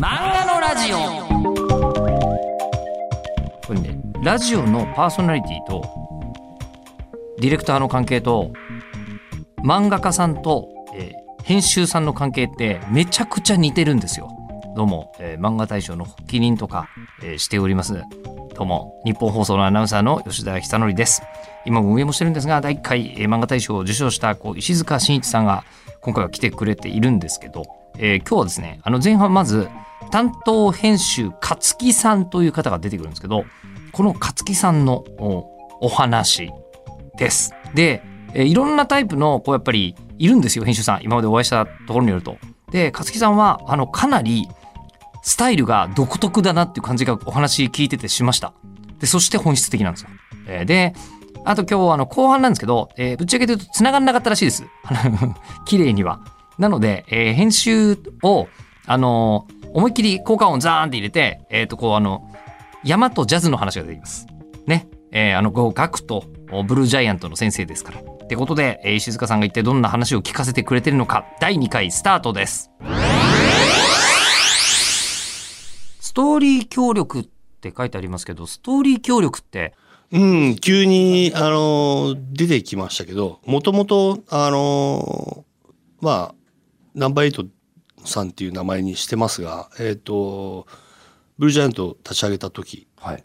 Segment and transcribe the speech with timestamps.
[0.00, 0.96] 漫画のラジオ。
[3.66, 5.82] これねラジオのパーソナリティと
[7.38, 8.50] ディレクターの関係と
[9.62, 14.28] 漫画家さんと、えー編集さんの関係ってめちゃくちゃ似てるんですよ。
[14.76, 16.88] どうも、えー漫画大賞の発起人とか、
[17.22, 18.02] えーしております。
[18.54, 21.22] どうも日本放送のアナウンサーの吉田久典です。
[21.66, 25.64] 今も運営もしてるんですが第1回、えー漫画大賞を受賞したこう石塚真一さんが
[26.00, 27.64] 今回は来てくれているんですけど、
[28.02, 29.68] えー今日はですねあの前半まず
[30.10, 33.44] 担当編集勝木さんという方が出てくるんですけど
[33.92, 35.04] この勝木さんの
[35.80, 36.50] お話
[37.16, 37.52] です。
[37.74, 38.02] で、
[38.34, 42.38] えーいろんなタイプのこうやっぱりいるんですよ編集さん今までお会いしたところによると。
[42.70, 44.48] で勝木さんはあのかなり
[45.22, 48.54] スタイルが独特だなっていう感じがお話聞いててしました。
[48.98, 50.10] でそして本質的なんですよ。
[50.46, 50.94] えーで
[51.44, 54.64] あと今日あの後半なんですけど、えーぶっちゃけて言うと繋がんなかったらしいです。
[55.66, 56.20] 綺麗には。
[56.60, 58.46] なので、えー編集を
[58.86, 62.28] あのー思いっきり効果音ザーンって入れて、えっ、とこうあの
[62.84, 64.26] 山とジャズの話が出てきます。
[64.66, 64.88] ね。
[65.10, 66.24] えーあの、こうガクと
[66.68, 68.00] ブルージャイアントの先生ですから。
[68.00, 72.70] ってことで、えー石塚さんが一体どんな話を聞かせてくれてるのか、第2回スタートです。
[76.00, 77.24] ストーリー協力っ
[77.60, 79.72] て書いてありますけど、ストーリー協力って、
[80.12, 85.44] うん、急に、あの、出てきましたけど、もともと、あの、
[86.00, 86.39] まあ、
[86.94, 87.46] ナンバーエイト
[88.04, 90.66] さんっていう名前にしてますが、えっ、と、
[91.38, 93.22] ブルージャイアントを立ち上げた時はい。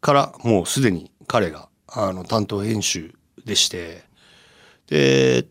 [0.00, 4.04] から、もうすでに彼が、あの、担当編集でして、
[4.88, 5.46] で、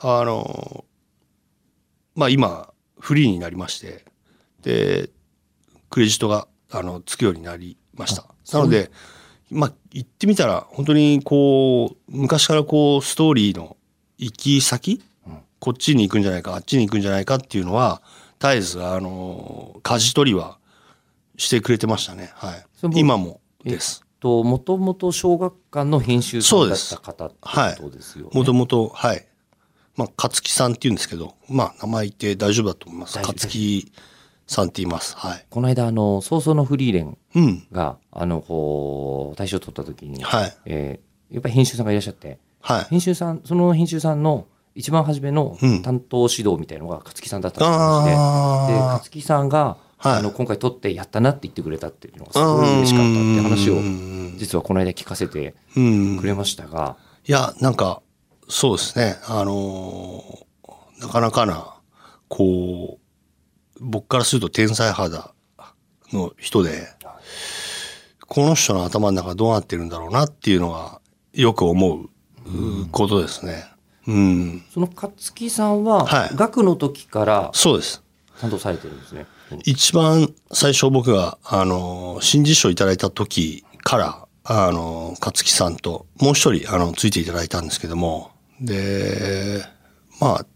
[0.00, 0.84] あの、
[2.14, 4.04] まあ今、フリーになりまして、
[4.62, 5.10] で、
[5.90, 8.26] クレジットが、あの、つくようになりました。
[8.52, 8.90] なので、
[9.50, 13.76] まあ、言ってみたら、本当にこう、昔からこう、ストーリーの
[14.18, 15.02] 行き先、
[15.66, 18.00] こっちに行くんじゃないか、あっちに行くんじゃないかっていうのは、
[18.38, 20.58] 絶えず、あの、舵取りは
[21.36, 22.30] してくれてましたね。
[22.36, 22.64] はい
[22.94, 24.04] 今もです。
[24.20, 28.30] と、もともと小学館の編集さんだった方ってはいことですよね。
[28.32, 29.26] もともと、はい。
[29.96, 33.18] まあ、勝木さんって言うんですけど、まあ、名前言って大丈夫だと思います。
[33.18, 33.90] 勝木
[34.46, 35.16] さんって言います。
[35.16, 35.46] はい。
[35.50, 37.66] この間、あの、早々のフリーレンうん。
[37.72, 40.56] が、あの、こう、大賞を取った時に、はい。
[40.66, 42.84] えーやっぱり編集さんがいらっしゃって、はい。
[42.84, 44.46] 編集さん、その編集さんの
[44.76, 56.18] 一番初めのうん担当指導みたいのが勝木さんだったって話で、で、あ勝木さんが、はいあの、今回撮ってやったなって言ってくれたっていうのがすごい嬉しかったって話を、を実はこの間聞かせてうん。
[56.18, 58.02] くれましたが、いや、なんか、
[58.48, 59.16] そうですね。
[59.26, 60.46] あのー
[61.00, 61.74] なかなかな、
[62.28, 65.34] こう、僕からすると天才肌
[66.12, 66.86] の人で、
[68.26, 71.00] この人の頭の中どうなってるんだろうなっていうのが
[71.34, 72.08] よく思う
[72.48, 73.64] うことですね。
[73.64, 73.75] うん。
[74.06, 78.02] その勝木さんは、はい学の時からそうです。
[78.40, 79.26] 担当されてるんですね。
[79.64, 88.30] 一番最初僕が、あの、新人賞いただいた時から、あの、勝木さんともう一人、あの、ついていただいたんですけども、
[88.60, 89.64] で、
[90.20, 90.46] まあ、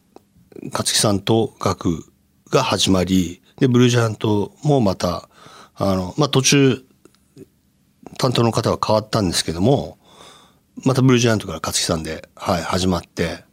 [0.64, 2.04] 勝木さんと学
[2.50, 5.28] が始まり、で、ブルージャイアントもまた、
[5.74, 6.84] あの、まあ途中、
[8.18, 9.98] 担当の方は変わったんですけども、
[10.84, 13.44] またブルージャイアントから勝木さんで、はい、始まって、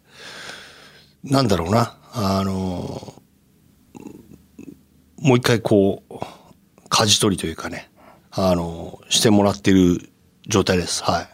[1.24, 3.14] なんだろうな、あの、
[5.20, 6.14] もう一回こう、
[6.90, 7.90] 舵取りというかね、
[8.32, 10.10] あの、してもらってる
[10.48, 11.04] 状態です。
[11.04, 11.28] は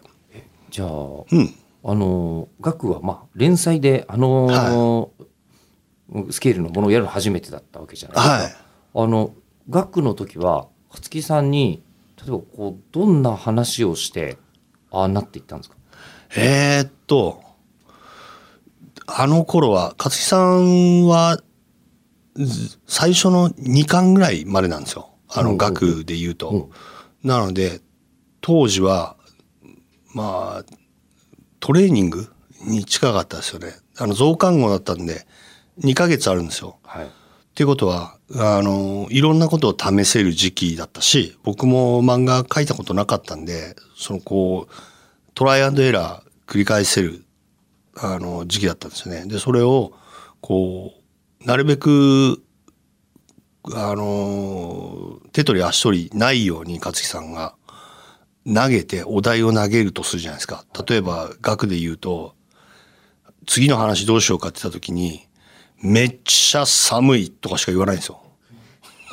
[0.72, 0.92] じゃあ、い。
[1.36, 1.56] うん。
[1.86, 5.12] あの、学は、まあ、連載で、あの、
[6.32, 8.34] スケールのものをやるの初めてだったわけじゃないですか。
[8.34, 8.56] はい。
[9.06, 9.34] あの、
[9.70, 11.84] 学の時は、勝木さんに、
[12.18, 14.38] 例えば、こう、どんな話をして、
[14.94, 15.76] ああなっていったんですか？
[16.36, 17.44] えーっと、
[19.06, 21.40] あの頃は、勝木さんは、
[22.36, 25.10] ず最初の2巻ぐらいまでなんですよ。
[25.30, 26.70] あの、うん学で言ううんと。
[27.24, 27.82] なので、
[28.42, 29.16] 当時は、
[30.14, 30.74] まあ、
[31.60, 32.28] トレーニング
[32.66, 33.74] に近かったですよね。
[33.98, 35.26] あの、増刊号だったんで、
[35.82, 36.78] 2ヶ月あるんですよ。
[36.84, 37.08] はい。
[37.54, 44.74] っていうことは、あの、いろんなことを試せる時期だったし、僕も漫画書いたことなかったんで、そのこう、
[45.36, 47.24] トライアンドエラー繰り返せる、
[47.96, 49.28] あの、時期だったんですよね。
[49.28, 49.94] で、それを、
[50.42, 50.96] こ
[51.44, 52.42] う、なるべく、
[53.72, 57.54] あの、手取り足取りないように勝木さんが
[58.48, 60.66] 投げてお題を投げるとするじゃないですか。
[60.90, 62.34] 例えば、学で言うと、
[63.46, 65.28] 次の話どうしようかって言った時に、
[65.84, 68.22] めっちゃ寒いとかしか言わないんですよ。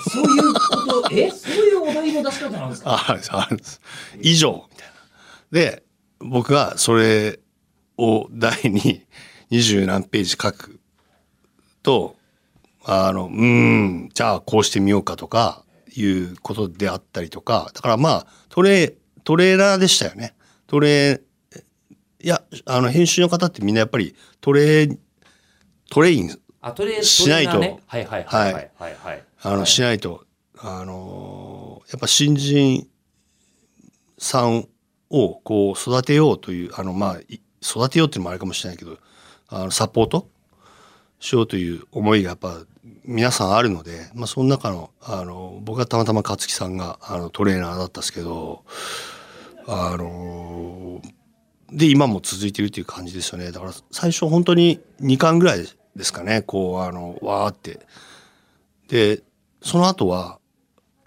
[0.08, 0.60] そういうこ
[1.08, 1.30] と、え？
[1.30, 2.90] そういうお題の出し方なんですか？
[2.92, 3.80] ああるんです。
[4.20, 4.94] 以上みたいな。
[5.50, 5.82] で、
[6.20, 7.40] 僕がそれ
[7.98, 9.04] を題に
[9.50, 10.80] 二十何ページ書く
[11.82, 12.16] と、
[12.84, 15.64] あの、うん、じゃあこうしてみようかとか、
[15.96, 18.94] いうことであったりとか、だからまあ、トレ、
[19.24, 20.34] トレーナーでしたよね。
[20.68, 21.20] トレ、
[22.22, 24.88] いや、あの、編集の方ってみんなやっぱりトレ、
[25.90, 27.52] トレイン、あトレしないと。
[27.52, 27.82] トレーナーね。
[27.86, 28.70] はいはいはいはい。
[28.78, 28.96] はい。
[29.02, 30.24] はいあの、しないと、
[30.58, 32.86] あのーやっぱ新人
[34.18, 34.68] さん
[35.08, 38.98] をこう育てようという、あの、まあ、い育てようっていうのもあれかもしれないけど、
[39.48, 40.28] あの、サポート
[41.18, 42.60] しようという思いがやっぱ
[43.04, 48.64] 皆さんあるので、まあ、その中の、あの、僕はたまたま勝木さんがあのトレーナーだったんですけど、
[49.66, 51.10] あのー
[51.72, 53.52] で、今も続いてるっていう感じですよね。
[53.52, 55.64] だから最初本当に2巻ぐらい
[55.96, 57.80] ですかね、こう、あの、わーって。
[58.88, 59.22] で、
[59.62, 60.38] その後は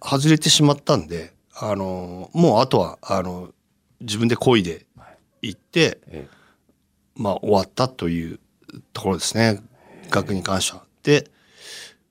[0.01, 3.51] 外れてしまったんで、あの、もうあとは、あの、
[4.01, 4.85] 自分で漕いで
[5.41, 6.27] 行って、え
[7.15, 8.39] まあ終わったという
[8.91, 9.61] ところですね。
[10.09, 10.83] 額に関しては。
[11.03, 11.29] で、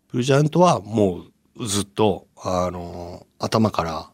[0.08, 1.24] ブルージャイアントはも
[1.56, 4.10] うずっと、あの、頭から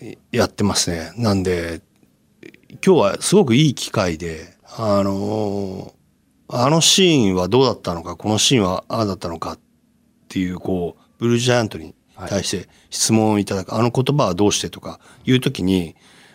[0.00, 1.12] いやってますね。
[1.16, 1.80] なんで、
[2.84, 5.94] 今日はすごくいい機会で、あの、
[6.48, 9.58] あのシーンはどうだったのか、このシーンはああだったのかっ
[10.28, 11.94] ていう、こう、ブルージャイアントに
[12.28, 15.94] 対して質問をいただく、あの言葉はどうしてとかいうときに、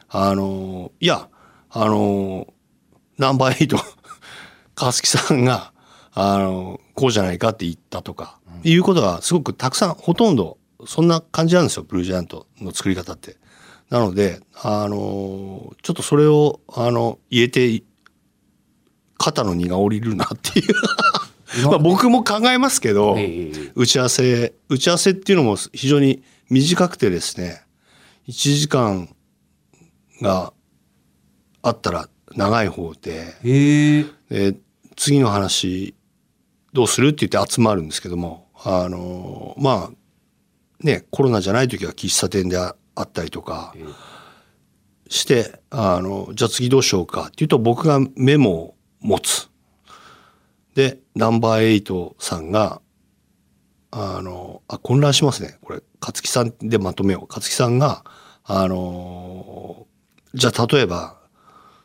[0.10, 1.30] あの、いや、
[1.72, 2.48] あの、
[3.18, 3.78] ナンバーエイト、
[4.76, 5.74] 川崎さんが、
[6.14, 13.38] あの、こうじゃないかって言ったとか、いうことがすごくたくさん、ほとんど、そんな感じなんですよ、ブルージャイアントの作り方って。
[13.90, 17.84] なので、あの、ちょっとそれを、あの、言えて、
[19.24, 20.76] 肩の荷が下りるなっていう。
[21.66, 23.16] まあ僕も考えますけど、
[23.76, 27.62] 打ち合わせ、打ち合わせっていうのも非常に短くてですね、
[28.28, 29.16] 1時間
[30.22, 30.52] が
[31.62, 33.36] あったら長い方で、
[34.30, 34.56] で
[34.96, 35.96] 次の話
[36.74, 43.74] どうするって言って集まるんですけどもあのまあねコロナじゃない時は喫茶店でああったりとか
[45.08, 48.73] してあのじゃあ次どうしようかっていうと僕がメモを
[49.04, 49.50] 持つ。
[50.76, 52.82] でナンバーエイトさんが
[53.92, 58.04] あのあ混乱しますねこれ勝木さんでまとめよう勝木さんが
[58.44, 59.86] あの
[60.34, 61.20] じゃあ例えば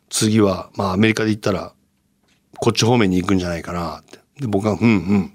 [0.09, 1.75] 次はまあアメリカで行ったら
[2.61, 4.19] こっち方面に行くんじゃないかなって。
[4.41, 5.33] で、僕が、うんうん。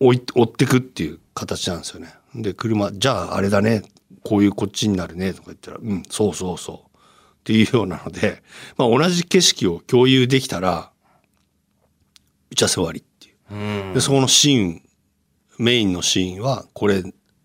[0.00, 2.14] 追い、追ってくっていう形なんですよね。
[2.34, 3.82] で、車、じゃああれだね。
[4.22, 5.32] こういうこっちになるね。
[5.32, 6.83] とか言ったら、うん、そうそうそう。
[7.44, 8.42] っていうようなので、
[8.78, 10.90] まあ同じ景色を共有できたら、
[12.50, 13.34] 打ち合わせ終わりっていう。
[13.50, 14.82] うんで、そこのシーン、
[15.58, 17.02] メインのシーンはこれ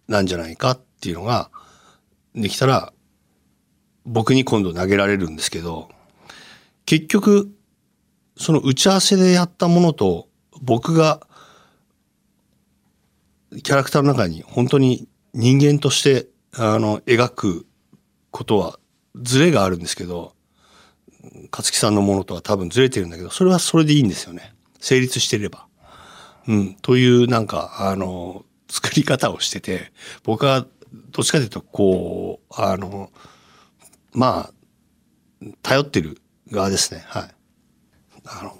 [0.07, 1.51] なんじゃないかっていうのが
[2.33, 2.93] できたら、
[4.05, 5.89] 僕に今度投げられるんですけど、
[6.85, 7.53] 結局、
[8.37, 10.29] その打ち合わせでやったものと、
[10.61, 11.27] 僕が、
[13.63, 17.67] キャラクターの中に本当に人間として、あの、描く
[18.31, 18.79] ことは、
[19.15, 20.33] ズレがあるんですけど、
[21.51, 24.53] 勝木さんのものとは多分ずれてるんだけど、それはそれでいいんですよね。
[24.79, 25.67] 成立してれば。
[26.47, 29.91] うん、というなんか、あの、作り方をしてて、
[30.23, 30.65] 僕は
[31.11, 33.11] どっちかというと、こう、あの、
[34.13, 36.21] まあ、頼ってる
[36.51, 37.03] 側ですね。
[37.07, 37.35] はい。
[38.25, 38.57] あの、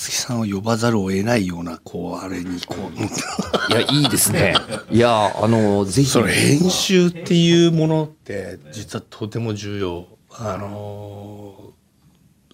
[0.00, 4.54] 勝木さんを呼ばざるを得ないような、こう、あれに、こう、いやいいですね
[4.90, 10.06] いやあのぜひ編集っていうものって、実はとても重要。
[10.32, 11.72] あの、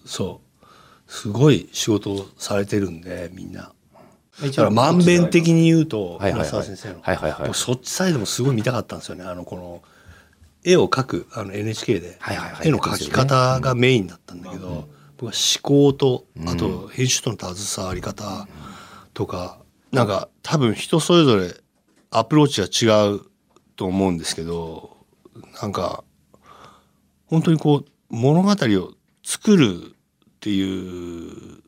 [0.05, 0.67] そう。
[1.07, 3.71] すごい仕事をされてるんで、みんな。
[4.41, 6.95] だから、まんべん的に言うと、村沢先生の。
[7.01, 9.23] はいはいはい僕そっちサイドもすごい見たかったんですよね。
[9.23, 9.81] あの、この、
[10.65, 18.47] 絵を描く、あの NHK ではいはいは、い絵の描き方がメインだったんだけど、僕は思考と、あと編集との携わり方
[19.13, 19.59] とか、
[19.91, 21.53] なんか多分人それぞれ
[22.11, 23.21] アプローチが違う
[23.75, 24.97] と思うんですけど、
[25.61, 26.03] なんか、
[27.27, 28.93] 本当にこう、物語を
[29.23, 31.61] 作るっていう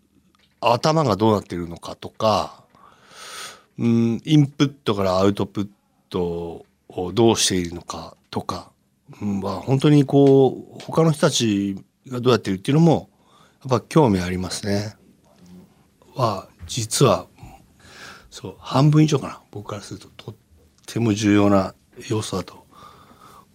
[0.61, 2.63] 頭がどうなってるのかとか、
[3.77, 5.67] うん、インプットからアウトプッ
[6.09, 8.71] トをどうしているのかとか、
[9.21, 11.77] うん、まあ本当にこう他の人たち
[12.07, 13.08] がどうやってるっていうのも
[13.67, 14.95] やっぱ興味ありますね。
[16.15, 17.27] は実は
[18.29, 19.41] そう半分以上かな。
[19.51, 20.35] 僕からするととっ
[20.85, 21.73] ても重要な
[22.07, 22.65] 要素だと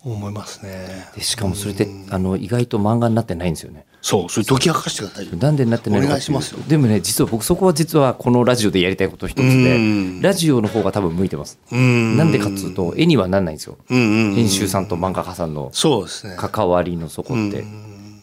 [0.00, 1.08] 思いますね。
[1.14, 3.86] でしかもそれってあの意外と漫画になってないんですよね。
[4.02, 5.36] そうそれ解き明かしてくださいよ。
[5.38, 6.30] なんでなってないのかっていう。
[6.36, 6.62] お願いしますよ。
[6.68, 10.20] でもね実は僕そこは実はこのラジオでやりたいこと一つうん。
[10.20, 11.58] でラジオの方が多分向いてます。
[11.72, 12.18] うん。
[12.18, 13.78] なんでかっつうと絵にはなんないんですよ。
[13.88, 16.36] うんうんうん編集さんと漫画家さんのそうですね。
[16.36, 17.64] 関わりのそこって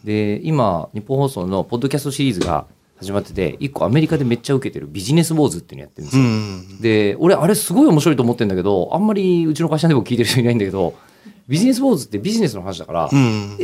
[0.04, 2.66] で今日本放送のポッドキャストシリーズが
[2.98, 6.28] 始まってて一個アメリカでめっちゃ受けてるビジネスウォーズっていうのやってるんですうよ。
[6.28, 6.80] ん。
[6.80, 10.94] で俺あれすごい面白いと思ってるんだけどあんまりうちの会社でも聞いてる人いないんだけど
[11.48, 13.58] ビジネスウォーズってビジネスの話だから、うん。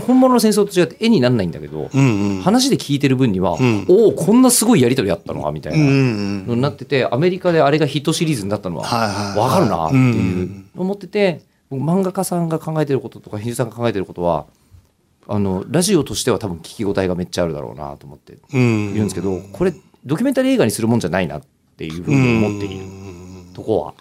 [0.00, 2.40] 本物の戦争と違って絵にならないんだけど、うん。
[2.42, 5.78] 話で聞いてる分には、んおおこんなすごいやり取りやったのかみたいな。
[5.78, 6.46] うん。
[6.46, 14.46] のになっててアメリカであれがヒットシリーズになったのは分かるなってうんいう思ってて僕漫画家さんが考えてることとか編集さんが考えてることは
[15.28, 18.90] あのラジオとしては多分聞き応えがめっちゃあるだろうなと思ってうん。
[18.92, 19.72] いるんですけどこれ
[20.04, 21.42] ドキュメンタリー映画にするもんじゃないなっ
[21.76, 22.84] ていうふうに思っている
[23.54, 23.94] とこは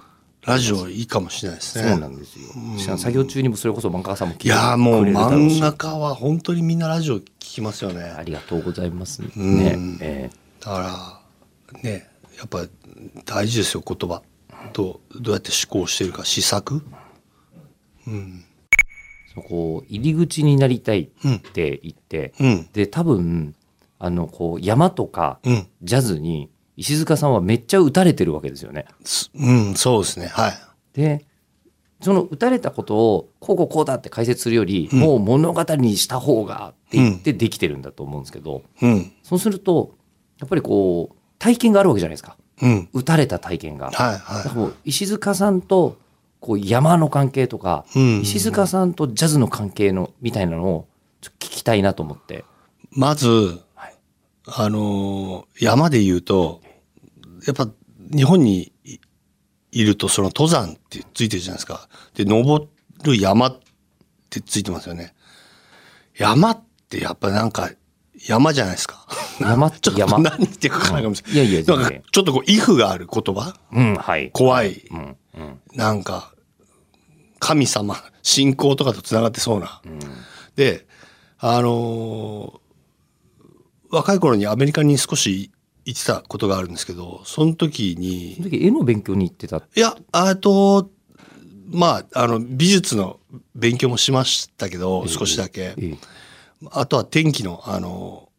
[0.45, 1.89] ラジオいいかもしれないですね。
[1.89, 2.47] そうなんですよ。
[2.77, 8.03] しかも作業中にもそれこそ漫画家さんも聞いていやーもうくれるだろうし漫画家は本当にみんなラジオ聞きますよね。
[8.03, 9.97] ありがとうございますねうん。
[10.01, 11.21] えだか
[11.73, 12.65] らねやっぱ
[13.23, 14.21] 大事ですよ言葉
[14.73, 16.83] とどうやって思考してるか試作
[18.05, 18.43] うん
[19.33, 22.69] そこ入り口になりたいって言って、うん。
[22.73, 23.55] で多分
[23.99, 25.67] あのこう山とかうん。
[25.81, 28.85] ジャズに石塚さんはめっちゃ打たれてるわけですよね。
[29.03, 30.27] すうんそうですね。
[30.27, 30.53] はい。
[30.93, 31.25] で
[32.01, 39.11] その打たれたことをこうこうこうだって解説するより、もう物語にした方がって言ってできてるんだと思うんですけど、うん。
[39.23, 39.95] そうすると
[40.39, 42.37] やっぱりこう体験があるわけじゃないですか。
[42.61, 42.89] うん。
[42.93, 43.85] 打たれた体験が。
[43.85, 45.97] はいだはからもう石塚さんと
[46.43, 48.19] こう山の関係とか、うん。
[48.21, 50.87] 石塚さんとジャズの関係のみたいなのを
[51.21, 52.43] ちょっと聞きたいなと思って。
[52.93, 53.95] いまずはい。
[54.47, 56.61] あのー山で言うと
[57.47, 57.69] やっぱ
[58.13, 58.99] 日本にい
[59.71, 61.87] いるとその登山ってついてるじゃないですか。
[62.13, 62.67] で登
[63.05, 63.59] る山っ
[64.29, 65.15] てついてますよね。
[66.17, 67.71] 山ってやっぱなんか
[68.27, 69.07] 山じゃないですか。
[69.39, 70.19] 山ってちょっと山？
[70.21, 71.45] 何言ってるか分からないかもしれない。
[71.49, 73.55] いやいやなんかちょっとこう、イフがある言葉？
[73.71, 74.29] うん、はい。
[74.31, 74.85] 怖い。
[74.91, 75.17] うん、うん、
[75.73, 76.33] なんか、
[77.39, 79.81] 神様、信仰とかと繋がってそうな。
[79.85, 79.99] うん。
[80.55, 80.85] で、
[81.39, 82.63] あのー
[83.89, 85.51] 若い頃にアメリカに少し
[85.85, 89.57] 行ってたことがあるんですけど、その時そに、の時絵の勉強に行ってた。
[89.57, 90.89] いや、あと、
[91.69, 93.19] まあ、あの、美術の
[93.53, 95.75] 勉強もしましたけど、少しだけ。
[95.77, 95.95] え
[96.71, 98.29] あとは天気の、あの、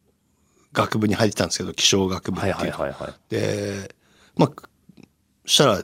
[0.73, 3.13] 学部に入ってたんですけど、気象学部ってはいいうのはいはいはい。
[3.29, 3.95] で、
[4.35, 4.51] まあ、
[5.45, 5.83] したら、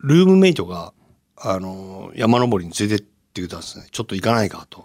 [0.00, 0.92] ルームメイトが、
[1.36, 3.86] あの、山登りに連れてってくれたんですね。
[3.90, 4.84] ちょっと行かないかと。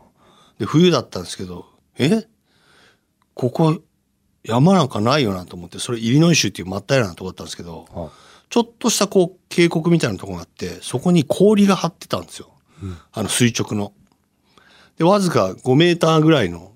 [0.59, 1.65] で、冬だったんですけど、
[1.97, 2.27] え？
[3.33, 3.81] ここ、
[4.43, 8.11] 山なんかないよなと思って、それイリノイ州っていう真っ平らなとこだったんですけど、は
[8.49, 12.53] ちょっとしたこう渓谷みたいなとこがあって、そこに氷が張ってたんですよ。
[13.11, 13.93] あの垂直の。
[14.97, 16.73] で、わずか5メーターぐらいの、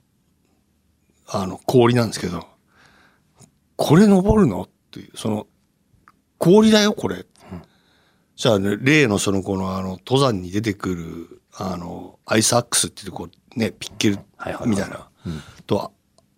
[1.28, 2.48] あの氷なんですけど、
[3.76, 4.64] これ登るの？
[4.64, 5.46] っていう、その、
[6.40, 7.26] 氷だよ、これ。
[8.38, 14.20] じゃあね、例のそのこのあの登山に出てくる、あの、アイスアックスっていうこうね、ピッケル
[14.68, 15.10] みたいな、
[15.66, 15.92] と、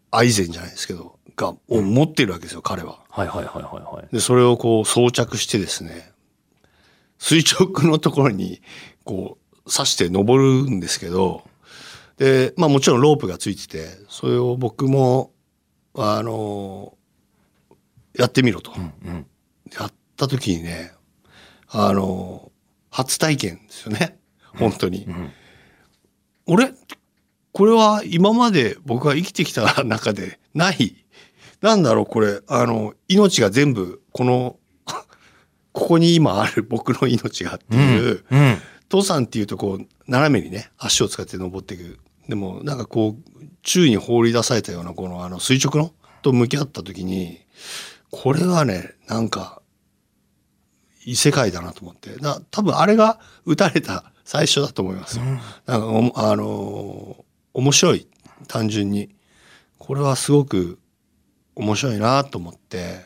[0.10, 3.00] アイゼンじゃないですけど、が、を持ってるわけですよ、彼は。
[3.10, 4.15] はいはいはいはいはい。
[4.15, 6.13] で、それをこう装着してですね、
[7.18, 8.62] 垂直のところに
[9.03, 11.44] こう刺して登るんですけど、
[12.15, 15.34] で、まあもちろんロープがついてて、それを僕も、
[15.96, 16.98] あの、
[18.13, 18.72] やってみろと。
[18.74, 19.25] うん。
[19.77, 20.94] やった時にね、
[21.69, 22.51] あの、
[22.89, 24.17] 初体験ですよね。
[24.57, 25.01] 本当に。
[25.01, 25.31] ん
[26.45, 26.73] 俺、
[27.51, 30.95] これは今まで僕が生きてきた中でない、
[31.61, 34.57] なんだろう、これ、あの、命が全部、この、
[35.71, 38.57] ここに今ある僕の命がっていう、うん。
[38.89, 41.99] 登山っていうとこう、斜めにね、足を使って登っていく。
[42.27, 47.39] でも、なんかこう、宙に放り出されたような、この、あの、垂直のと向き合った時に、
[48.09, 49.59] これはね、なんか、
[51.10, 52.16] 異世界だなと思って。
[52.18, 55.25] だ多分あれが打たれた最初だと思いますよ。
[55.66, 58.08] なんあのー面白い。
[58.48, 59.10] 単純に。
[59.80, 60.80] これはすごく
[61.56, 63.06] 面白いなと思って。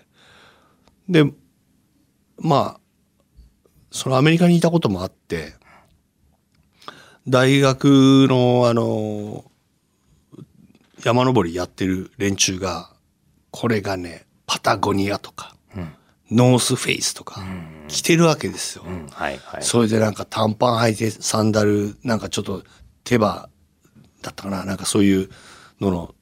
[1.07, 1.23] で、
[2.37, 2.79] まあ、
[3.89, 5.53] そのアメリカにいたこともあって、
[7.27, 9.45] 大学のあの、
[11.03, 12.91] 山登りやってる連中が、
[13.49, 15.93] これがね、パタゴニアとか、うん。
[16.31, 17.41] ノースフェイスとか、
[17.93, 18.83] 着てるわけですよ。
[18.87, 19.07] うん。
[19.07, 19.63] はいはい。
[19.63, 22.63] それでなんか短パン履いてサンダル、なんかちょっと
[23.03, 23.47] 手羽
[24.23, 25.29] だったかななんかそういう
[25.79, 26.15] のの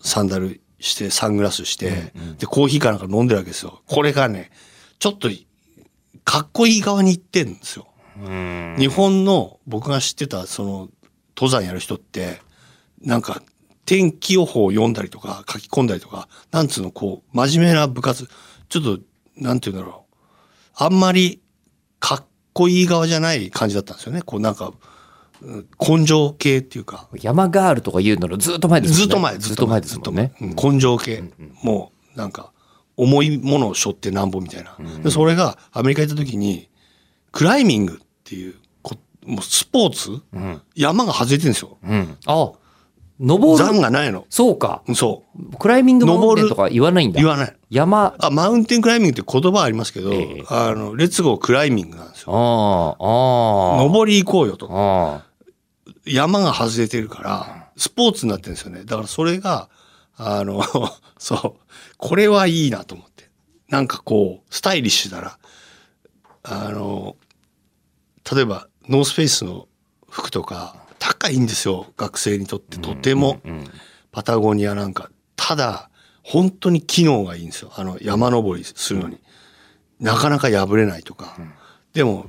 [0.00, 3.82] サンダルして、サングラスして、で、コーヒーかなんか飲んでるわけですよ。
[3.86, 4.52] これがね、
[5.00, 5.28] ちょっと
[6.24, 7.88] かっこいい側に行ってんですよ。
[8.24, 8.76] うん。
[8.78, 10.88] 日本の僕が知ってたその
[11.36, 12.40] 登山やる人って、
[13.02, 13.42] なんか
[13.84, 18.28] 天気予報を読んだりとか書き込んだりとか、なんつうのこう真面目な部活、
[18.68, 19.00] ちょっと
[19.36, 20.05] なんて言うんだろう。
[20.76, 21.40] あんまり
[21.98, 24.22] かっこいい側じゃない感じだったんですよね。
[24.22, 28.96] こうなんか、うん根性系っていうか、山ガールとか言うののずっと前ですね。
[28.96, 30.32] ずっと前、ずっと前ですもんね。
[30.40, 31.24] 根性系。
[31.62, 32.52] もう、なんか、
[32.96, 34.76] 重いものを背負ってなんぼみたいな。
[35.02, 36.70] で、それがアメリカ行った時に、
[37.32, 40.22] クライミングっていうこ、もうスポーツ、
[40.74, 41.76] 山が外れてるんですよ。
[41.82, 42.16] うん。
[42.24, 42.52] あ、
[43.18, 43.80] 登山る。
[43.80, 44.26] がないの。
[44.28, 44.82] そうか。
[44.94, 45.56] そう。
[45.56, 47.20] クライミングマウンテンとか言わないんだ。
[47.20, 47.56] 言わない。
[47.70, 52.32] 山、ああ、マウンテンクライミングって言葉ありますけど、ええあの、レッツゴークライミングなんですよ。
[52.34, 53.82] あ、ああ。
[53.84, 54.68] 登り行こうよと。
[54.70, 55.24] あ
[56.04, 58.84] 山が外れてるから、スポーツになってるんですよね。
[58.84, 59.68] だからそれが、
[60.16, 60.62] あの、
[61.18, 63.30] そう、これはいいなと思って。
[63.68, 65.38] なんかこう、スタイリッシュだな。
[66.42, 67.16] あの、
[68.32, 69.66] 例えば、ノースフェイスの
[70.08, 71.86] 服とか、高いんですよ。
[71.96, 73.40] 学生にとってとても。
[74.10, 75.10] パタゴニアなんか。
[75.36, 75.90] ただ、
[76.22, 77.70] 本当に機能がいいんですよ。
[77.76, 79.20] あの、山登りするのに。
[80.00, 81.36] なかなか破れないとか。
[81.92, 82.26] でも、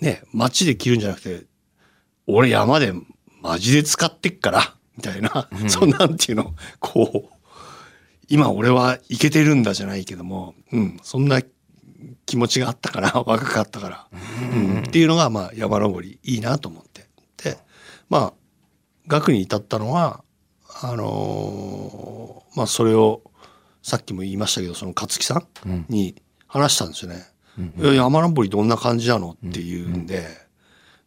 [0.00, 1.46] ね、街で着るんじゃなくて、
[2.26, 2.92] 俺山で
[3.40, 7.38] マジで使ってっから、みたいな、そんなんていうの、こう、
[8.28, 11.40] 今俺はいけてるんだじゃないけども、うん、そんな
[12.26, 14.08] 気持ちがあったから、 若かったから、
[14.52, 16.87] うん、っていうのが、まあ、山登りいいなと思って。
[18.08, 18.32] で、まあ、
[19.06, 20.22] 学に至ったのは、
[20.82, 23.22] あのーまあ、それを、
[23.82, 27.26] さっきも言いましたけど、その勝木さんに話したんですよね。
[27.78, 30.26] いや山登りどんな感じなのっていうんで、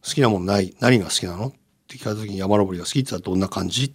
[0.04, 1.46] 好きなもんない何が好きなの？
[1.46, 1.52] っ
[1.86, 3.84] て聞かれた時に山登りが好きって言ったらどんな感じ？
[3.84, 3.92] い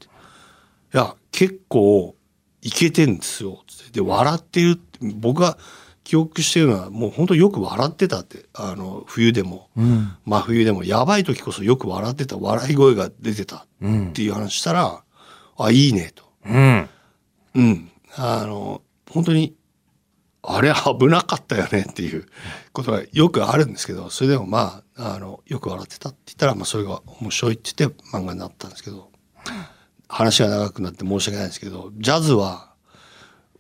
[0.92, 2.16] や結構
[2.62, 3.64] いけてんですよ。
[3.68, 5.58] つってで笑ってるって僕が
[6.08, 9.68] 記憶してるのはもう本当よく笑ってたってあの冬でも、
[10.24, 15.04] 真冬でもやばい時こそよく笑ってた笑い声が出てたっていう話したら、
[15.58, 16.24] あいいねと。
[16.46, 16.90] うん。
[17.56, 17.92] うん。
[18.16, 19.58] あの、本当に、
[20.44, 22.26] あれ危なかったよねっていう
[22.72, 29.12] ことがよくあるんですけど、それでもまあ、あの、よく笑ってたって言ったら、まあそれが面白いって言って漫画になったんですけど、
[30.08, 32.72] 話が長くなって申し訳ないんですけど、ジャズは、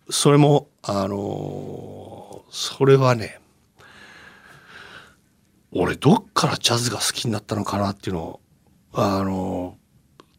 [0.09, 1.96] それも、あの、
[2.49, 3.39] それはね、
[5.71, 8.41] 俺どっからジャズが好きになったのかなっていうのを、
[8.93, 9.77] あの、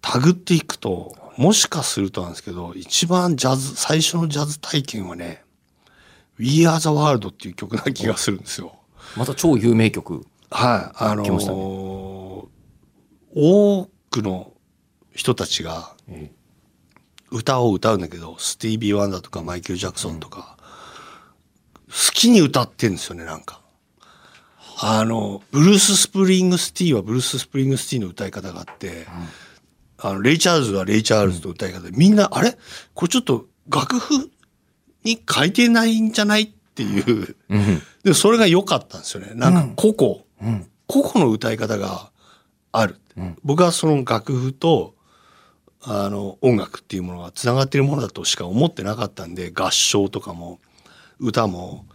[0.01, 5.45] タグっていくと、もしかするとなんですけど、一番ジャズ、最初のジャズ体験はね、
[6.39, 8.75] We Are the World っていう曲な気がするんですよ。
[9.17, 10.27] また超有名曲。
[10.51, 11.05] はい。
[11.05, 12.49] あの来ました多
[14.11, 14.53] くの
[15.15, 16.33] 人たちがえ
[17.31, 20.58] 歌を歌うんだけど、スティービー・ワンダーとかマイケル・ジャクソンとか、
[21.89, 23.61] 好きに歌ってんですよね、なんか。
[24.81, 29.07] あの、ブルース・スプリングスティーンはブルース・スプリングスティーンの歌い方があって、
[29.99, 32.57] あの、レイ・チャールズはレイ・チャールズの歌い方で、みんな、あれ？
[32.95, 34.31] これちょっと楽譜
[35.03, 36.43] に書いてないんじゃない？
[36.43, 37.37] っていう。
[37.49, 37.83] うん。
[38.05, 39.33] で、それが良かったんですよね。
[39.35, 40.71] なんか個々、うん。
[40.87, 42.13] 個々の歌い方が
[42.71, 42.97] ある。
[43.43, 44.95] 僕はその楽譜と、
[45.83, 50.61] あの、音楽っていうものが繋がっているものだとしか思ってなかったんで、合唱とかも、
[51.19, 51.87] 歌も、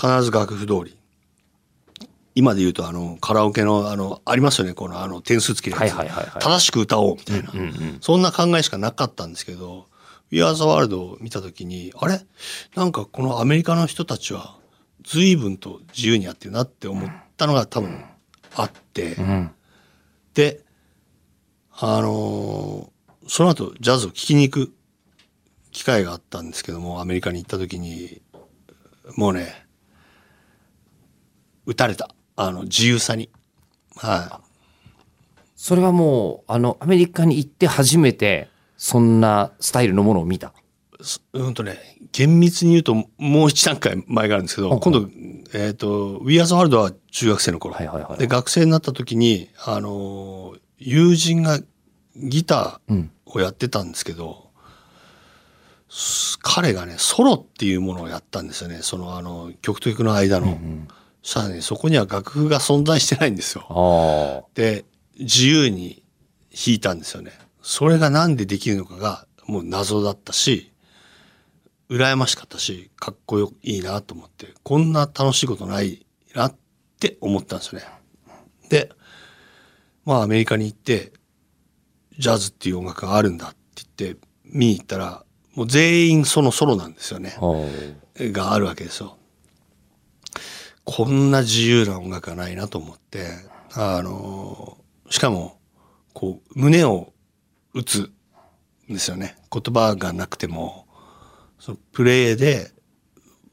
[0.00, 0.98] 必ず楽譜通り。
[2.34, 5.94] 今で言うと、あの、カラオケの、あの、ありますよね、この、あの、点数つけるやつ。
[5.94, 7.50] はいはいはいはい正しく歌おう、みたいな。
[7.52, 7.98] うんうん。
[8.00, 9.88] そんな考えしかなかったんですけど、
[10.30, 12.24] We Are the World を見たときに、あれ？
[12.74, 14.56] なんかこのアメリカの人たちは
[15.04, 18.02] 随分と自由にやってるなって思ったのが多分
[18.54, 19.50] あって、うん。
[20.32, 20.64] で、
[21.70, 22.92] あのー
[23.28, 24.74] その後ジャズを聴きに行く
[25.70, 28.21] 機会があったんですけども、アメリカに行った時に、
[29.16, 29.66] もうね、
[31.66, 32.14] 打たれた。
[32.36, 33.30] あの、自由さに。
[33.96, 34.52] はい。
[35.54, 40.52] それはもう、あの、アメリカに行って初めて、そんなスタイルのものを見た。
[41.00, 41.78] すうんとね、
[42.12, 45.08] 厳密に言うともう一段階前があるんですけど、今度、
[45.54, 47.74] えっ、と、We Are the World は中学生の頃。
[47.74, 51.60] はいはいはいで、学生になった時に、あのー、友人が
[52.16, 54.51] ギターをやってたんですけど、す
[56.42, 58.78] 彼がね、ソロっていうものをやったんですよね。
[58.82, 60.58] その、あの、曲と曲の間の。
[61.22, 64.48] そしたらね、そこには楽譜が存在してないんですよ。
[64.54, 64.84] で、
[65.18, 66.02] 自由に
[66.50, 67.32] 弾いたんですよね。
[67.60, 70.72] それがなんでできるのかがもう謎だったし、
[71.90, 76.54] 羨ましかったし、かっこよいいなと思って、こんな楽しいことないなっ
[76.98, 77.86] て思ったんですよね。
[78.70, 78.90] で、
[80.06, 81.12] まあアメリカに行って、
[82.18, 87.36] ジャズっていう音楽があるんだって言って見に行ったら、もう全員そのソロなんですよね。
[87.38, 87.68] は
[88.32, 89.16] があるわけですよ。
[90.84, 93.28] こんな自由な音楽がないなと思って、
[93.74, 94.78] あの、
[95.10, 95.58] しかも、
[96.12, 97.12] こう、胸を
[97.74, 98.10] 打つ
[98.90, 99.36] んですよね。
[99.52, 100.86] 言葉がなくても、
[101.58, 102.72] そのプレイで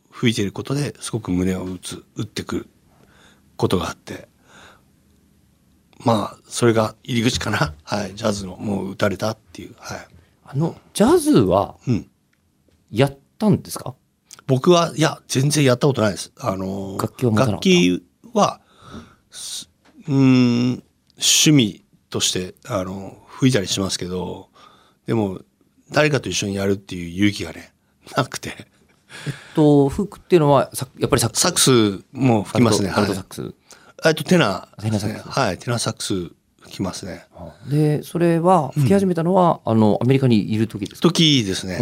[0.09, 2.69] 吹いていることですごく胸を打つ、打ってくる
[3.55, 4.27] ことがあって、
[6.03, 10.07] まあそれが入り口かなはいジャズのもう打たれたっていうはい
[10.51, 12.09] あのジャズはうん。
[12.91, 13.93] やったんですか？
[14.47, 16.31] 僕はいや全然やったことないです。
[16.39, 18.61] あの楽器は楽器は
[19.29, 19.69] す
[20.07, 20.83] うーん
[21.17, 24.49] 趣味としてあの吹いたりしますけど
[25.05, 25.41] でも
[25.91, 27.71] 誰かと一緒にやるっていう勇気がね
[28.17, 28.67] なくて。
[29.53, 31.41] と吹くっていうのはさやっぱりサックス？
[31.41, 32.89] サックスも吹きますね。
[32.89, 33.53] はいサックス、
[34.03, 35.29] えっとテナーテナーサックス。
[35.29, 35.57] はい。
[35.59, 36.33] テナーサックス吹
[36.69, 37.25] きますね。
[37.69, 41.07] でそれは吹き始めたのは、あのアメリカにいる時ですか？
[41.07, 41.77] 時ですね、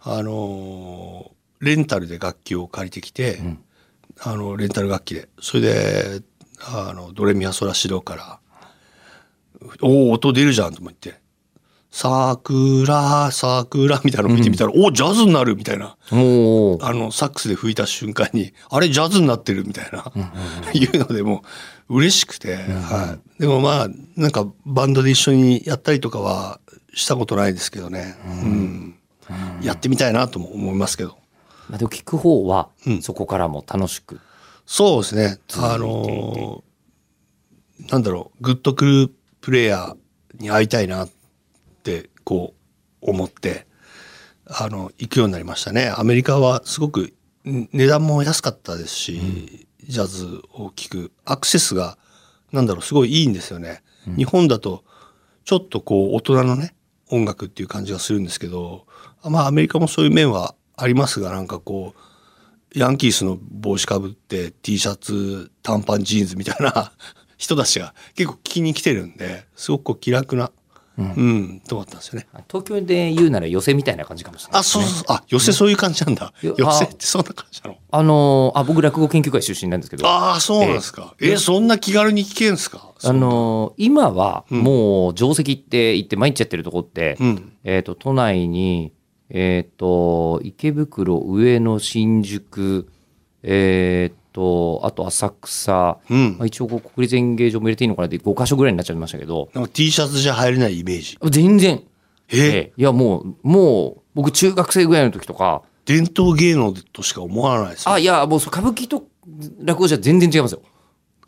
[0.00, 3.58] あのーレンタルで楽器を借りてきて、ん。
[4.20, 5.28] あのレンタル楽器で。
[5.40, 6.22] それで
[6.60, 8.38] あのドレミファソラシドから
[9.82, 11.14] 「おお音出るじゃん」と思って
[11.96, 15.96] 「桜桜」みたいなの吹いてみたら「おおジャズになる」みたいな。
[16.10, 16.14] あ
[16.92, 20.12] のサックスで吹いた瞬間に「あれジャズになってる」みたいな、
[20.72, 21.44] いうのでも
[21.88, 26.58] う嬉しくて、はい、でもまあなんかバンドで一緒にやったりとかは
[26.94, 28.94] したことないですけどね、うん。
[29.62, 31.16] やってみたいなとも思いますけど。
[31.68, 33.02] まあ、でも聞く方はうん。
[33.02, 34.20] そこからも楽しく、
[34.66, 35.38] そうですね。
[35.56, 36.74] あのー
[37.90, 41.23] なんだろう、グッとくるプレイヤーに会いたいなって、
[42.24, 42.54] こ
[43.02, 43.66] う、思って、
[44.46, 45.92] あの、行くようになりましたね。
[45.96, 47.12] アメリカはすごく
[47.48, 51.98] ん値段も安かったですし、ジャズを聴くアクセスが、
[52.52, 53.82] なんだろう、すごいいいんですよね。
[54.16, 54.84] 日本だと、
[55.44, 56.74] ちょっとこう、大人のね、
[57.10, 58.86] 音楽っていう感じがするんですけど、
[59.22, 66.92] まあ、アメリカもそういう面はありますが、なんかこう、ヤンキースの帽子かぶって T シャツ短パンジーンズみたいな
[67.36, 70.50] 人たちが結構聞きに来てるんですごくこう気楽な、
[70.96, 71.98] うん、とこだったん。
[71.98, 72.26] ですよね。
[72.48, 75.04] 東京で言うなら寄せみたいな感じかもしれないあ、そうそう。
[75.08, 76.14] あ、寄せそういう感じなん。
[76.14, 76.32] だ。
[76.40, 77.22] 寄せってそん。
[77.22, 79.80] な感じなのあのあ僕落語研究会出身なん。
[79.80, 80.72] ですけどああ、そうなん。
[80.74, 81.14] ですか。
[81.20, 81.66] えそん。
[81.66, 82.56] な気軽に聞けん。
[82.56, 87.18] すかあの今はもう定石って言って毎日やってるとこって、
[87.64, 88.92] えっ、と都内に
[89.30, 92.88] えっ、と池袋上野新宿
[93.42, 94.23] えっ、と
[94.82, 96.36] あと浅草、うん。
[96.38, 96.46] まあ、。
[96.46, 99.48] 一応こう国立演芸場も入れていいのかなって5箇所ぐらいになっちゃいましたけど。
[99.54, 101.18] なんか T シャツじゃ入れないイメージ。
[101.30, 101.82] 全然。
[102.30, 102.38] え？
[102.38, 102.72] ええ。
[102.76, 105.62] いやもうもう僕中学生ぐらいの時とか。
[105.84, 109.06] 伝統芸能としか思わないですよあいやもう歌舞伎と
[109.60, 110.62] 落語じゃ全然違いますよ。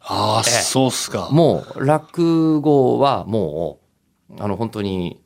[0.01, 0.53] ああ、ええ。
[0.63, 1.29] そうっすか。
[1.31, 3.81] もう落語はも
[4.31, 5.21] うあの本当に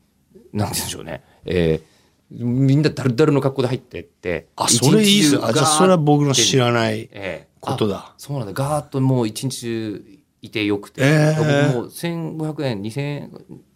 [0.51, 1.91] なんて言うんでしょうね、えー
[2.33, 4.47] みんなダルダルの格好で入ってって。
[4.55, 5.35] あ、それいいっす。
[5.35, 5.45] よ。
[5.45, 8.13] あ、じゃあそれは僕の知らないええことだ。
[8.17, 8.53] そうなんだ。
[8.53, 10.05] ガーッともう一日中
[10.41, 13.31] いてよくて、ええ僕もう1500円2000円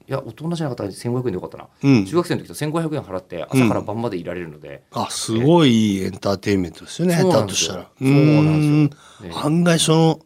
[0.08, 2.06] いや大人じゃなかったら1500円でよかったな、うん。
[2.06, 7.82] 中学生の時と1500円払って朝から晩までいられるので、あ、すごいエンターテインメントですよね、そうなだとしたら。
[7.84, 9.32] そうなんですよ。
[9.32, 9.45] うーん。
[9.45, 10.19] 案外その、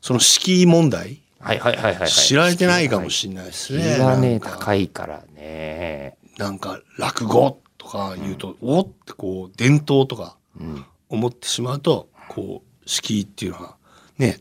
[0.00, 3.82] その敷居問題、はいはいはいはい、はい、知られてないかもしれないですね。
[3.82, 6.16] 敷居がね高いからね。
[6.38, 10.84] なんか落語とか言うと、おってこう伝統とかうん。
[11.08, 13.76] 思ってしまうと、こう敷居っていうのは
[14.18, 14.38] ね、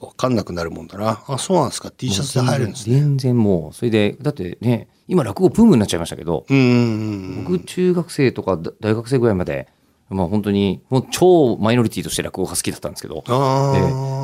[0.00, 1.22] わかんなくなるもんだな。
[1.26, 1.90] あ、そうなんですか。
[1.90, 2.96] T シャツで入るんですね。
[3.00, 6.44] 全然もうそれでだってね今落語ブームになっちゃいましたけど。
[6.48, 9.68] 僕中学生とかだ大学生ぐらいまで
[10.10, 13.24] まあ本当にもう超マイノリティとして落語が好きだったんですけど、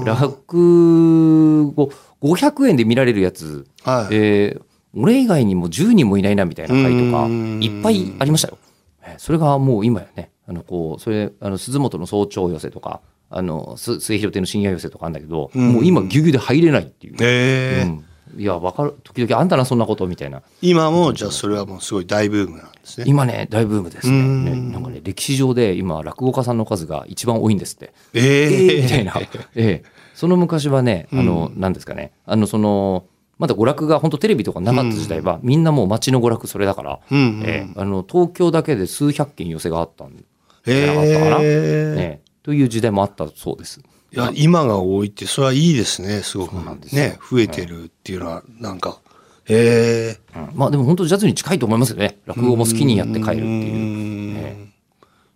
[0.05, 1.91] 落語
[2.21, 4.15] 500円で見られるやつ、はい。
[4.15, 4.63] えー
[4.95, 8.59] 俺以外にも10人もいないなみたいな回とかうんいっぱいありましたよ。
[9.03, 13.01] えーそれがもう今やねあのこうそれあの鈴本の早朝寄せとか
[13.35, 15.73] あのす末広亭の深夜寄せとかあるんだけど、うん。
[15.73, 17.17] もう今ぎゅうぎゅうで入れないっていう。
[17.21, 18.05] ええうん。
[18.41, 18.95] いやわかる。
[19.03, 20.43] 時々あんたなそんなことみたいな。
[20.61, 23.05] 今もじゃあそれはもうすごい大ブームなんですね。
[23.09, 24.19] 今ね大ブームですね。
[24.19, 24.45] うん。
[24.45, 27.93] ねなんかね歴史上で今落語家さんの数が一番多いんですって。
[28.15, 29.15] えええーみたいな、
[29.55, 32.13] ええその昔はねあの、なんですかね。
[32.27, 33.07] あのその
[33.39, 37.43] まだ娯楽が本当テレビとかなかった時代は、みんなもう街の娯楽それだから、うんうん。
[37.45, 40.25] ええあの東京だけで数百件寄せがあったん
[40.65, 43.81] じゃなかったかな、ええね、という時代もあったそうです。
[44.13, 46.53] いや、今が多いって、それはいいですね、すごく。
[46.93, 48.99] ね、増えてるっていうのは、なんか、
[49.47, 50.39] へえ。
[50.39, 50.51] うん。
[50.55, 52.19] まあでも本当ジャズに近いと思いますよね。
[52.27, 53.43] 落語も好きにやって帰るっていう。
[53.43, 54.37] うん。
[54.37, 54.73] え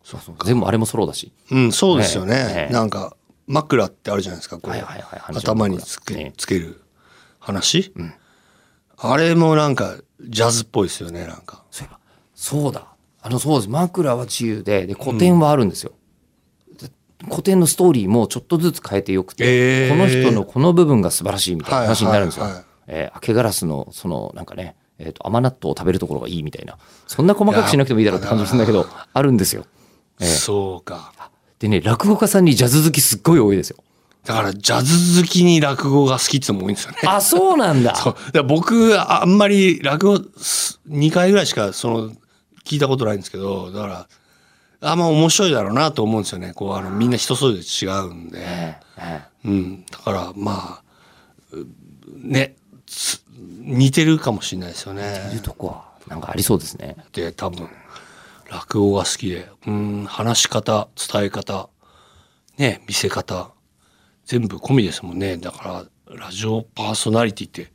[0.05, 0.37] そうそう。
[0.45, 1.33] 全部あれもソロだし。
[1.51, 2.35] うん、そうですよね。
[2.35, 2.66] ね。
[2.71, 3.16] えなんか、
[3.47, 6.33] 枕ってあるじゃないですか、こうはいはいはい頭につけね。
[6.37, 6.83] つける
[7.38, 7.92] 話？
[8.99, 11.64] あれもなんか、ジャズっぽいですよね、なんか。
[11.71, 12.01] そういえば。
[12.35, 12.88] そうだ。
[13.23, 13.71] あのそうです。
[13.71, 14.87] 枕は自由で。
[14.87, 15.97] で古典はあるんですよ、で
[17.24, 19.44] 古典のストーリーもちょっとずつ変えてよくて、
[19.87, 19.90] えー。
[19.90, 26.79] この人のこの部分が素晴らしいみたいな話になるんですよ、はいはいはいえー明けガラスのそのなんかね、えー、と甘納豆を食べるところがいいみたいな。
[27.07, 29.64] そんな細かくしなくてもいいだろうって感じもするんだけどあるんですよ。
[30.20, 31.12] そうか。
[31.59, 33.76] でね落語家さんにジャズ好きすっごい多いですよ。
[34.24, 36.98] だからジャズ好きに落語が好きってのも多いんですよね。
[37.07, 37.94] あ、そうなんだ。
[37.96, 38.42] そう。
[38.44, 42.11] 僕あんまり落語す2回ぐらいしかその
[42.64, 44.09] 聞いたことないんですけどだから
[44.80, 46.52] あんま面白いだろうなと思うんですよね。
[46.54, 50.82] こうあのみんな人それぞれ違うんで、ええうん、だからまあ
[51.52, 51.66] う
[52.14, 53.22] ねつ
[53.60, 55.40] 似てるかもしれないですよいうね。
[55.42, 56.96] とこは、なんかありそうですね。
[57.12, 57.68] で多分
[58.50, 61.68] 落語が好きで、うん、話し方伝え方
[62.58, 63.50] ね見せ方
[64.24, 65.36] 全部込みですもんね。
[65.36, 67.72] だからラジオパーソナリティって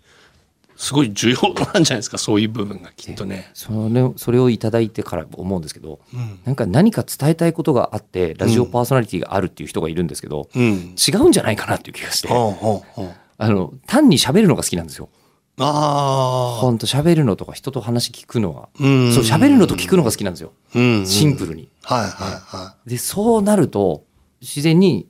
[0.81, 1.35] すごい重要
[1.73, 3.51] なんじゃないですかそういう部分がきっとね。
[3.53, 6.39] それそれをいただいてから思うんですけど、うん。
[6.43, 13.11] なんか何か伝えたいことがあって、ラジオパーソナリティがあるっていう人がいるんですけど、うん、違うんじゃないかなっていう気がして、ほうほうほう。
[13.37, 15.09] あの、単に喋るのが好きなんですよ。
[15.59, 19.13] ああ、ほんと喋るのとか人と話聞くのが、うん。
[19.13, 20.53] そう、喋るのと聞くのが好きなんですよ。
[20.73, 21.05] うん。
[21.05, 21.69] シンプルに。
[21.83, 24.03] はいはいはで、そうなると、
[24.41, 25.07] 自然に、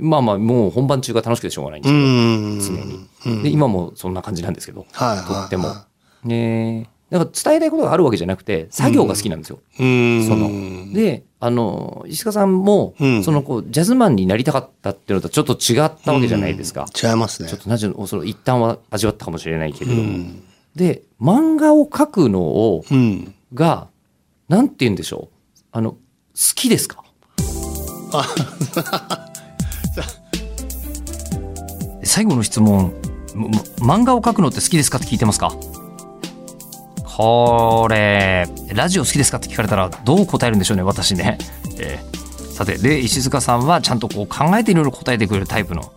[0.00, 2.62] まあまあ、もう本番中が楽しくてしょうがないんでい。
[2.62, 2.88] すけど、うん。
[2.88, 3.06] 常に。
[3.36, 5.68] うんで、今もそんな感じなんですけど、はいはいはいとっても。
[6.24, 9.60] ねだから伝えたいことがあるわけじゃなくて、作業が好きなんですよ。
[9.80, 10.26] うん。
[10.28, 16.84] そので、あの、石川さんも、うんそのこう、ジャズマンになりたかったっていうのとはちょっと違ったわけじゃないですか。
[17.02, 17.48] 違いますね。
[17.48, 20.02] ちょっとなぜ、その一旦は味わったかもしれないけれども。
[20.02, 20.42] うん。
[20.76, 23.34] で、漫画を描くのを、うん。
[23.54, 23.88] が、
[24.50, 25.34] なんて言うんでしょう。
[25.72, 25.98] あの、好
[26.54, 27.02] きですか？
[32.18, 32.92] 最後の質問、
[33.78, 35.52] 漫画を描くのって好きですかって聞いてますか？
[37.04, 41.38] これ、ラジオ好きですかって聞かれたらどう答えるんでしょうね、私ね。
[41.78, 45.92] えーさて、で、石塚さんはちゃんとこう考えていろいろ答えてくれるタイプの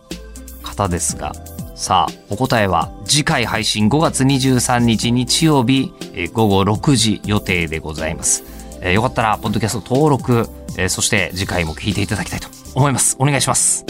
[0.62, 1.32] 方ですが、
[1.74, 8.44] さあ、お答えは次回配信5月23日日曜日、えー午後6時予定でございます。
[8.80, 13.16] えーよかったら、ポッドキャスト登録、えーそして次回も聞いていただきたいと思います。
[13.18, 13.84] お願いします。